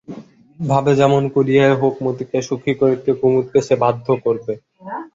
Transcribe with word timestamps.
ভাবে 0.59 0.91
যেমন 0.95 1.23
করিয়াই 1.35 1.73
হোক 1.81 1.95
মতিকে 2.05 2.39
সুখী 2.47 2.73
করিতে 2.81 3.09
কুমুদকে 3.19 3.59
সে 3.67 3.75
বাধ্য 3.83 4.07
করবে। 4.25 4.53